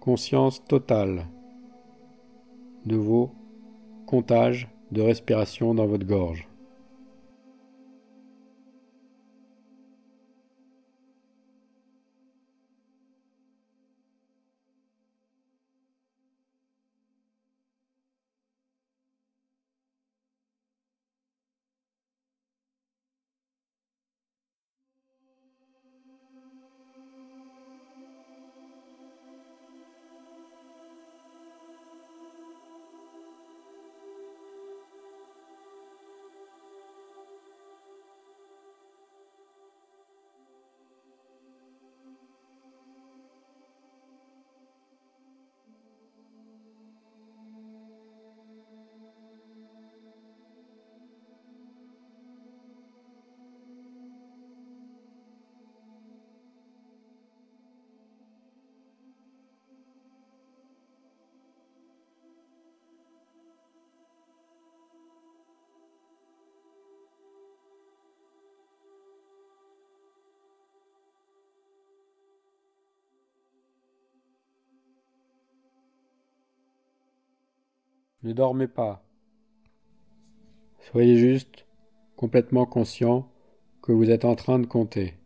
Conscience 0.00 0.64
totale 0.64 1.26
de 2.86 2.96
vos 2.96 3.32
comptages 4.06 4.68
de 4.90 5.02
respiration 5.02 5.74
dans 5.74 5.86
votre 5.86 6.06
gorge. 6.06 6.47
Ne 78.22 78.32
dormez 78.32 78.66
pas. 78.66 79.04
Soyez 80.90 81.18
juste 81.18 81.66
complètement 82.16 82.66
conscient 82.66 83.30
que 83.82 83.92
vous 83.92 84.10
êtes 84.10 84.24
en 84.24 84.34
train 84.34 84.58
de 84.58 84.66
compter. 84.66 85.17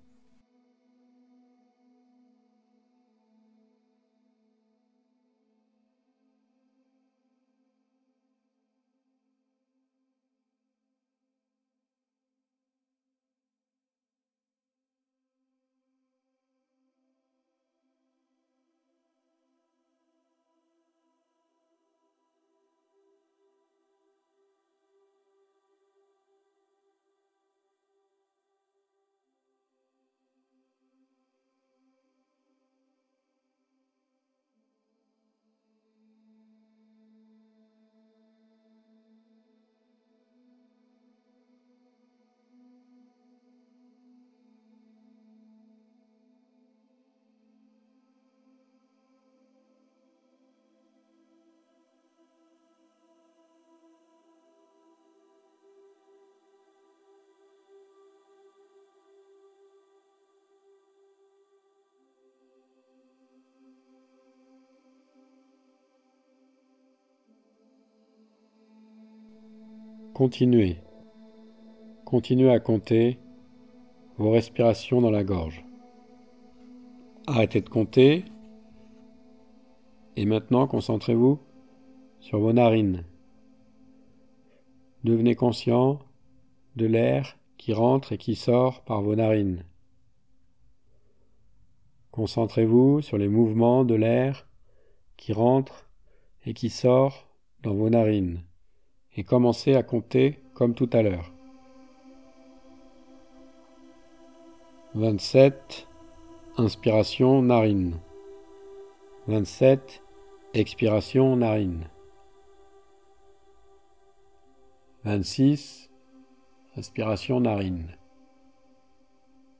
Continuez. 70.14 70.76
Continuez 72.04 72.50
à 72.50 72.60
compter 72.60 73.18
vos 74.18 74.30
respirations 74.30 75.00
dans 75.00 75.10
la 75.10 75.24
gorge. 75.24 75.64
Arrêtez 77.26 77.62
de 77.62 77.70
compter. 77.70 78.26
Et 80.16 80.26
maintenant, 80.26 80.66
concentrez-vous 80.66 81.38
sur 82.20 82.40
vos 82.40 82.52
narines. 82.52 83.06
Devenez 85.02 85.34
conscient 85.34 85.98
de 86.76 86.84
l'air 86.84 87.38
qui 87.56 87.72
rentre 87.72 88.12
et 88.12 88.18
qui 88.18 88.34
sort 88.34 88.84
par 88.84 89.00
vos 89.00 89.16
narines. 89.16 89.64
Concentrez-vous 92.10 93.00
sur 93.00 93.16
les 93.16 93.28
mouvements 93.28 93.86
de 93.86 93.94
l'air 93.94 94.46
qui 95.16 95.32
rentre 95.32 95.88
et 96.44 96.52
qui 96.52 96.68
sort 96.68 97.30
dans 97.62 97.72
vos 97.72 97.88
narines 97.88 98.42
et 99.16 99.24
commencez 99.24 99.74
à 99.74 99.82
compter 99.82 100.40
comme 100.54 100.74
tout 100.74 100.88
à 100.92 101.02
l'heure. 101.02 101.32
27. 104.94 105.88
Inspiration 106.58 107.42
narine. 107.42 107.98
27. 109.26 110.02
Expiration 110.54 111.36
narine. 111.36 111.88
26. 115.04 115.90
Inspiration 116.76 117.40
narine. 117.40 117.96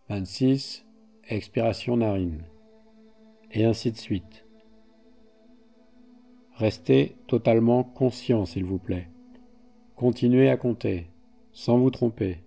26. 0.08 0.84
Expiration 1.28 1.96
narine. 1.96 2.44
Et 3.52 3.64
ainsi 3.64 3.90
de 3.90 3.96
suite. 3.96 4.44
Restez 6.56 7.16
totalement 7.26 7.84
conscient, 7.84 8.44
s'il 8.44 8.64
vous 8.64 8.78
plaît. 8.78 9.11
Continuez 10.02 10.50
à 10.50 10.56
compter, 10.56 11.06
sans 11.52 11.78
vous 11.78 11.92
tromper. 11.92 12.38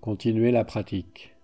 Continuez 0.00 0.52
la 0.52 0.64
pratique. 0.64 1.36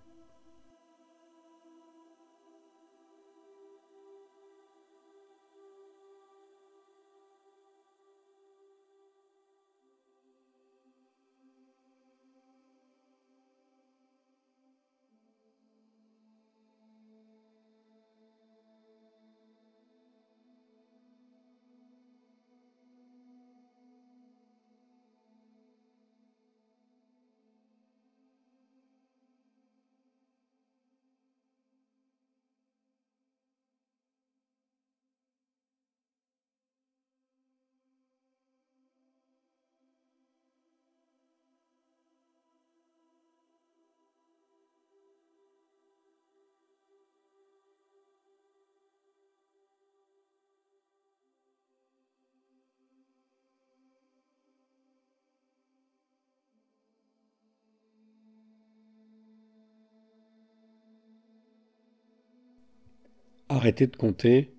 Arrêtez 63.47 63.85
de 63.85 63.95
compter 63.95 64.55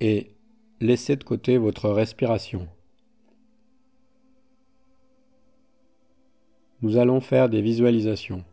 et 0.00 0.36
laissez 0.80 1.16
de 1.16 1.24
côté 1.24 1.56
votre 1.56 1.88
respiration. 1.88 2.68
Nous 6.82 6.98
allons 6.98 7.22
faire 7.22 7.48
des 7.48 7.62
visualisations. 7.62 8.44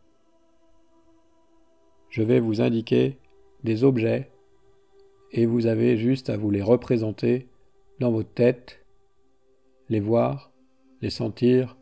Je 2.09 2.23
vais 2.23 2.39
vous 2.39 2.61
indiquer 2.61 3.17
des 3.65 3.83
objets 3.83 4.31
et 5.31 5.45
vous 5.45 5.65
avez 5.65 5.97
juste 5.97 6.29
à 6.29 6.37
vous 6.37 6.49
les 6.49 6.61
représenter 6.61 7.49
dans 7.99 8.11
votre 8.11 8.33
tête, 8.33 8.85
les 9.89 9.99
voir, 9.99 10.53
les 11.01 11.09
sentir, 11.09 11.77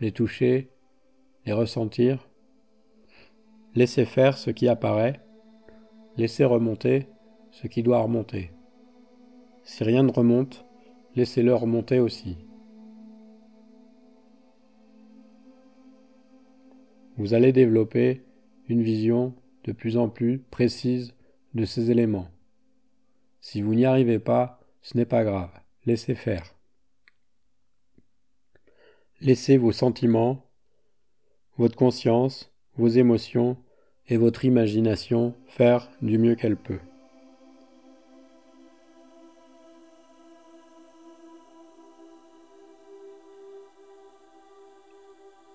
les 0.00 0.12
toucher, 0.12 0.70
les 1.44 1.52
ressentir. 1.52 2.26
Laissez 3.74 4.06
faire 4.06 4.38
ce 4.38 4.50
qui 4.50 4.68
apparaît 4.68 5.23
laissez 6.16 6.44
remonter 6.44 7.08
ce 7.50 7.66
qui 7.66 7.82
doit 7.82 8.00
remonter. 8.00 8.50
Si 9.62 9.84
rien 9.84 10.02
ne 10.02 10.12
remonte, 10.12 10.64
laissez-le 11.14 11.54
remonter 11.54 12.00
aussi. 12.00 12.36
Vous 17.16 17.32
allez 17.32 17.52
développer 17.52 18.24
une 18.68 18.82
vision 18.82 19.34
de 19.64 19.72
plus 19.72 19.96
en 19.96 20.08
plus 20.08 20.38
précise 20.38 21.14
de 21.54 21.64
ces 21.64 21.90
éléments. 21.90 22.28
Si 23.40 23.62
vous 23.62 23.74
n'y 23.74 23.84
arrivez 23.84 24.18
pas, 24.18 24.60
ce 24.82 24.96
n'est 24.96 25.06
pas 25.06 25.22
grave, 25.22 25.50
laissez 25.86 26.14
faire. 26.14 26.54
Laissez 29.20 29.56
vos 29.56 29.72
sentiments, 29.72 30.44
votre 31.56 31.76
conscience, 31.76 32.52
vos 32.76 32.88
émotions 32.88 33.56
et 34.08 34.16
votre 34.16 34.44
imagination 34.44 35.34
faire 35.46 35.90
du 36.02 36.18
mieux 36.18 36.34
qu'elle 36.34 36.56
peut. 36.56 36.80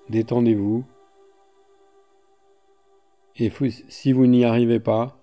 Détendez-vous. 0.09 0.83
Et 3.35 3.51
si 3.87 4.11
vous 4.11 4.25
n'y 4.25 4.43
arrivez 4.43 4.79
pas, 4.79 5.21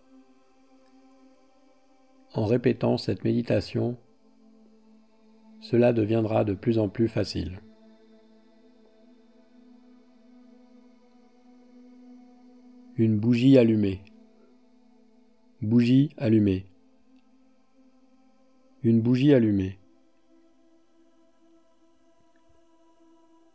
en 2.34 2.46
répétant 2.46 2.96
cette 2.96 3.24
méditation, 3.24 3.96
cela 5.60 5.92
deviendra 5.92 6.44
de 6.44 6.54
plus 6.54 6.78
en 6.78 6.88
plus 6.88 7.08
facile. 7.08 7.60
Une 12.99 13.18
bougie 13.18 13.59
allumée. 13.59 14.01
Bougie 15.61 16.14
allumée. 16.16 16.64
Une 18.82 19.03
bougie 19.03 19.34
allumée. 19.34 19.78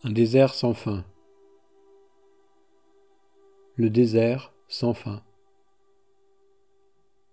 Un 0.03 0.11
désert 0.11 0.53
sans 0.53 0.75
fin. 0.75 1.03
Le 3.77 3.89
désert 3.89 4.53
sans 4.67 4.93
fin. 4.93 5.23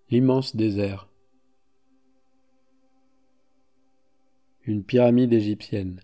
L'immense 0.08 0.56
désert. 0.56 1.10
Une 4.62 4.82
pyramide 4.82 5.34
égyptienne. 5.34 6.00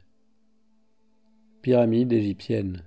Pyramide 1.62 2.12
égyptienne 2.12 2.84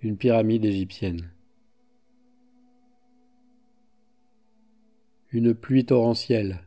une 0.00 0.16
pyramide 0.16 0.64
égyptienne. 0.64 1.32
Une 5.30 5.54
pluie 5.54 5.84
torrentielle. 5.84 6.60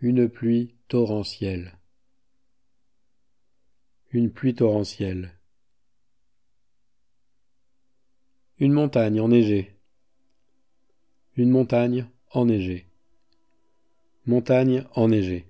Une 0.00 0.28
pluie 0.28 0.74
torrentielle. 0.88 1.78
Une 4.10 4.30
pluie 4.32 4.54
torrentielle. 4.54 5.32
Une 8.58 8.72
montagne 8.72 9.20
enneigée. 9.20 9.78
Une 11.36 11.50
montagne 11.50 12.08
enneigée. 12.30 12.86
Montagne 14.26 14.84
enneigée. 14.94 15.46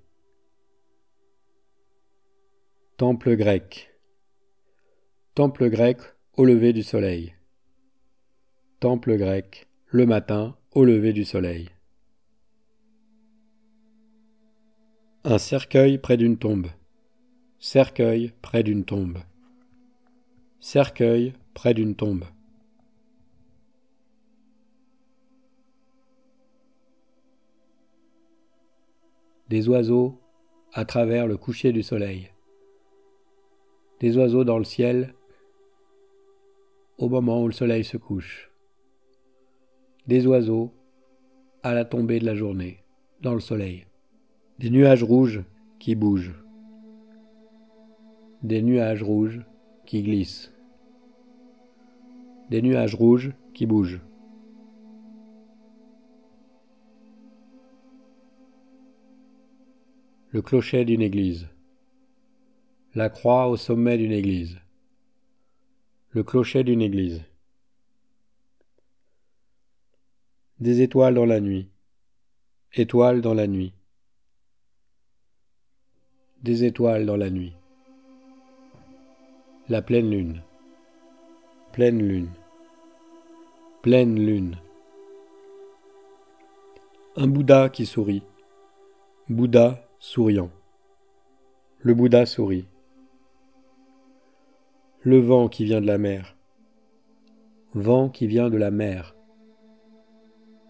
Temple 2.99 3.37
grec. 3.37 3.96
Temple 5.37 5.69
grec 5.69 5.99
au 6.39 6.47
lever 6.47 6.73
du 6.73 6.83
soleil. 6.83 7.35
Temple 8.81 9.19
grec 9.19 9.69
le 9.89 10.07
matin 10.07 10.57
au 10.73 10.83
lever 10.83 11.13
du 11.13 11.27
soleil. 11.27 11.69
Un 15.25 15.37
cercueil 15.37 15.99
près 15.99 16.17
d'une 16.17 16.39
tombe. 16.39 16.69
Cercueil 17.59 18.33
près 18.41 18.63
d'une 18.63 18.87
tombe. 18.87 19.19
Cercueil 20.59 21.35
près 21.53 21.75
d'une 21.75 21.97
tombe. 21.97 22.25
Des 29.51 29.69
oiseaux 29.69 30.19
à 30.73 30.87
travers 30.87 31.27
le 31.27 31.37
coucher 31.37 31.73
du 31.73 31.83
soleil. 31.83 32.31
Des 34.01 34.17
oiseaux 34.17 34.45
dans 34.45 34.57
le 34.57 34.65
ciel 34.65 35.15
au 36.99 37.09
moment 37.09 37.43
où 37.43 37.47
le 37.47 37.53
soleil 37.53 37.85
se 37.85 37.97
couche. 37.97 38.51
Des 40.07 40.27
oiseaux 40.27 40.73
à 41.63 41.75
la 41.75 41.85
tombée 41.85 42.21
de 42.21 42.27
la 42.27 42.35
journée, 42.35 42.85
dans 43.21 43.35
le 43.35 43.41
soleil. 43.41 43.87
Des 44.59 44.71
nuages 44.71 45.03
rouges 45.03 45.43
qui 45.79 45.95
bougent. 45.95 46.35
Des 48.43 48.63
nuages 48.63 49.03
rouges 49.03 49.45
qui 49.85 50.03
glissent. 50.03 50.53
Des 52.49 52.63
nuages 52.63 52.95
rouges 52.95 53.33
qui 53.53 53.67
bougent. 53.67 54.01
Le 60.31 60.41
clocher 60.43 60.85
d'une 60.85 61.03
église. 61.03 61.49
La 62.95 63.11
croix 63.11 63.49
au 63.49 63.57
sommet 63.57 63.99
d'une 63.99 64.13
église. 64.13 64.59
Le 66.17 66.25
clocher 66.25 66.65
d'une 66.65 66.81
église. 66.81 67.23
Des 70.61 70.81
étoiles 70.81 71.13
dans 71.13 71.27
la 71.27 71.41
nuit. 71.41 71.69
Étoiles 72.73 73.21
dans 73.21 73.35
la 73.35 73.47
nuit. 73.47 73.75
Des 76.43 76.65
étoiles 76.65 77.05
dans 77.05 77.19
la 77.19 77.29
nuit. 77.29 77.53
La 79.69 79.83
pleine 79.83 80.11
lune. 80.11 80.43
Pleine 81.75 81.99
lune. 81.99 82.31
Pleine 83.83 84.19
lune. 84.19 84.57
Un 87.17 87.27
Bouddha 87.27 87.69
qui 87.69 87.85
sourit. 87.85 88.23
Bouddha 89.29 89.87
souriant. 89.99 90.51
Le 91.81 91.93
Bouddha 91.93 92.25
sourit. 92.25 92.65
Le 95.07 95.21
vent 95.21 95.47
qui 95.47 95.65
vient 95.65 95.81
de 95.81 95.87
la 95.87 95.99
mer. 95.99 96.37
Vent 97.75 98.09
qui 98.09 98.27
vient 98.27 98.51
de 98.51 98.57
la 98.57 98.73
mer. 98.73 99.15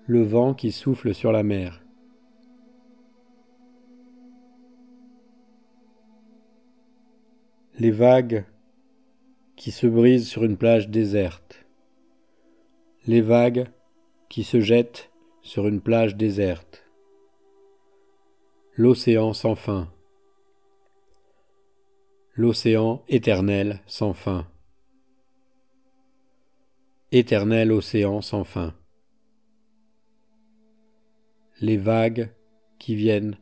Le 0.04 0.22
vent 0.24 0.52
qui 0.52 0.72
souffle 0.72 1.14
sur 1.14 1.32
la 1.32 1.42
mer. 1.42 1.82
Les 7.78 7.90
vagues 7.90 8.44
qui 9.56 9.70
se 9.70 9.86
brisent 9.86 10.28
sur 10.28 10.44
une 10.44 10.58
plage 10.58 10.90
déserte. 10.90 11.64
Les 13.06 13.22
vagues 13.22 13.70
qui 14.28 14.44
se 14.44 14.60
jettent 14.60 15.10
sur 15.40 15.66
une 15.66 15.80
plage 15.80 16.14
déserte 16.14 16.82
l'océan 18.78 19.32
sans 19.32 19.54
fin, 19.54 19.88
l'océan 22.38 23.02
éternel 23.08 23.80
sans 23.86 24.12
fin, 24.12 24.46
éternel 27.10 27.72
océan 27.72 28.20
sans 28.20 28.44
fin, 28.44 28.74
les 31.62 31.78
vagues 31.78 32.30
qui 32.78 32.94
viennent 32.94 33.38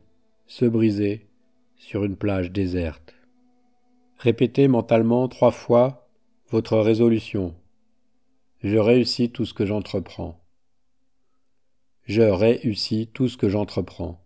se 0.47 0.63
briser 0.63 1.27
sur 1.75 2.05
une 2.05 2.15
plage 2.15 2.53
déserte. 2.53 3.13
Répétez 4.17 4.69
mentalement 4.69 5.27
trois 5.27 5.51
fois 5.51 6.07
votre 6.47 6.77
résolution. 6.77 7.53
Je 8.63 8.77
réussis 8.77 9.29
tout 9.29 9.45
ce 9.45 9.53
que 9.53 9.65
j'entreprends. 9.65 10.41
Je 12.05 12.21
réussis 12.21 13.09
tout 13.13 13.27
ce 13.27 13.35
que 13.35 13.49
j'entreprends. 13.49 14.25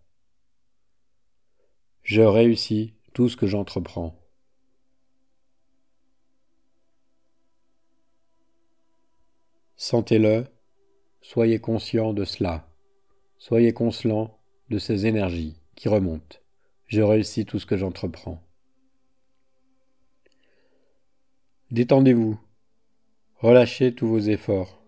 Je 2.04 2.22
réussis 2.22 2.94
tout 3.14 3.28
ce 3.28 3.36
que 3.36 3.48
j'entreprends. 3.48 4.19
Sentez-le, 9.82 10.44
soyez 11.22 11.58
conscient 11.58 12.12
de 12.12 12.26
cela, 12.26 12.68
soyez 13.38 13.72
conscient 13.72 14.38
de 14.68 14.78
ces 14.78 15.06
énergies 15.06 15.58
qui 15.74 15.88
remontent. 15.88 16.36
Je 16.86 17.00
réussis 17.00 17.46
tout 17.46 17.58
ce 17.58 17.64
que 17.64 17.78
j'entreprends. 17.78 18.42
Détendez-vous, 21.70 22.38
relâchez 23.38 23.94
tous 23.94 24.06
vos 24.06 24.18
efforts. 24.18 24.84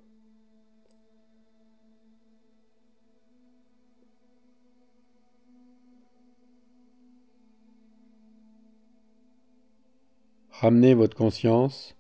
Ramenez 10.51 10.93
votre 10.93 11.17
conscience 11.17 11.97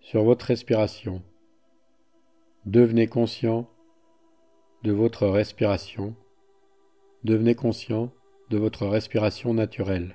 sur 0.00 0.24
votre 0.24 0.46
respiration. 0.46 1.22
Devenez 2.66 3.08
conscient 3.08 3.68
de 4.84 4.92
votre 4.92 5.26
respiration. 5.26 6.14
Devenez 7.24 7.56
conscient 7.56 8.12
de 8.50 8.58
votre 8.58 8.86
respiration 8.86 9.52
naturelle. 9.52 10.14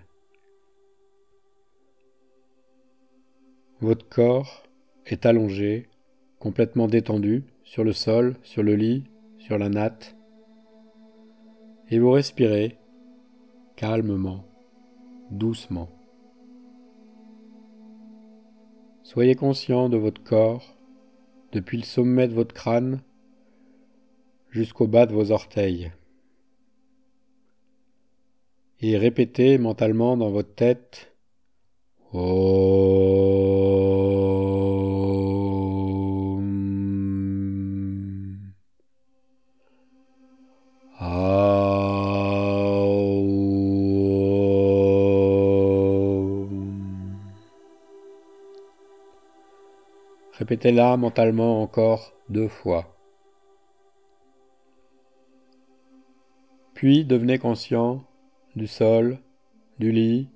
Votre 3.82 4.08
corps 4.08 4.64
est 5.06 5.26
allongé, 5.26 5.90
complètement 6.40 6.88
détendu, 6.88 7.44
sur 7.66 7.84
le 7.84 7.92
sol, 7.92 8.38
sur 8.44 8.64
le 8.64 8.76
lit, 8.76 9.04
sur 9.40 9.58
la 9.58 9.68
natte, 9.68 10.16
et 11.90 12.00
vous 12.00 12.12
respirez 12.12 12.78
calmement, 13.76 14.46
doucement. 15.32 15.90
Soyez 19.04 19.36
conscient 19.36 19.90
de 19.90 19.98
votre 19.98 20.24
corps, 20.24 20.77
depuis 21.52 21.78
le 21.78 21.84
sommet 21.84 22.28
de 22.28 22.34
votre 22.34 22.54
crâne 22.54 23.02
jusqu'au 24.50 24.88
bas 24.88 25.06
de 25.06 25.14
vos 25.14 25.32
orteils. 25.32 25.92
Et 28.80 28.98
répétez 28.98 29.58
mentalement 29.58 30.18
dans 30.18 30.30
votre 30.30 30.54
tête 30.54 31.14
Répétez-la 50.48 50.96
mentalement 50.96 51.62
encore 51.62 52.14
deux 52.30 52.48
fois. 52.48 52.98
Puis 56.74 57.04
devenez 57.04 57.38
conscient 57.38 58.06
du 58.56 58.66
sol, 58.66 59.20
du 59.78 59.92
lit, 59.92 60.30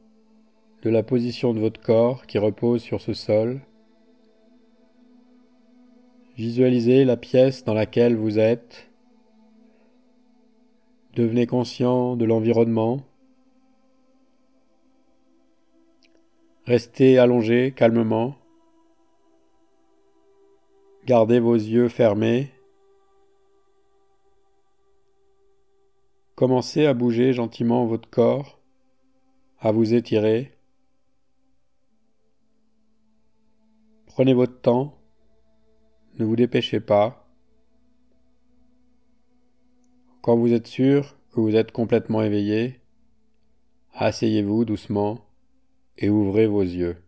de 0.81 0.89
la 0.89 1.01
position 1.01 1.53
de 1.53 1.61
votre 1.61 1.79
corps 1.79 2.25
qui 2.25 2.39
repose 2.39 2.81
sur 2.81 2.99
ce 2.99 3.13
sol. 3.13 3.61
Visualisez 6.35 7.05
la 7.05 7.15
pièce 7.15 7.63
dans 7.63 7.73
laquelle 7.73 8.17
vous 8.17 8.37
êtes. 8.37 8.89
Devenez 11.15 11.47
conscient 11.47 12.17
de 12.17 12.25
l'environnement. 12.25 12.99
Restez 16.65 17.17
allongé 17.17 17.71
calmement. 17.73 18.40
Gardez 21.05 21.39
vos 21.39 21.55
yeux 21.55 21.89
fermés. 21.89 22.51
Commencez 26.35 26.85
à 26.85 26.93
bouger 26.93 27.33
gentiment 27.33 27.87
votre 27.87 28.07
corps, 28.07 28.59
à 29.59 29.71
vous 29.71 29.95
étirer. 29.95 30.55
Prenez 34.05 34.35
votre 34.35 34.61
temps, 34.61 34.99
ne 36.19 36.25
vous 36.25 36.35
dépêchez 36.35 36.79
pas. 36.79 37.27
Quand 40.21 40.37
vous 40.37 40.53
êtes 40.53 40.67
sûr 40.67 41.17
que 41.31 41.39
vous 41.39 41.55
êtes 41.55 41.71
complètement 41.71 42.21
éveillé, 42.21 42.79
asseyez-vous 43.93 44.65
doucement 44.65 45.25
et 45.97 46.09
ouvrez 46.11 46.45
vos 46.45 46.61
yeux. 46.61 47.01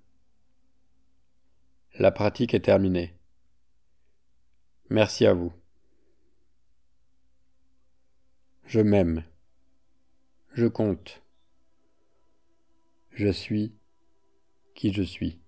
La 1.99 2.09
pratique 2.09 2.55
est 2.55 2.61
terminée. 2.61 3.13
Merci 4.93 5.25
à 5.25 5.33
vous. 5.33 5.51
Je 8.67 8.79
m'aime. 8.79 9.23
Je 10.53 10.67
compte. 10.67 11.23
Je 13.11 13.29
suis 13.29 13.73
qui 14.75 14.93
je 14.93 15.01
suis. 15.01 15.42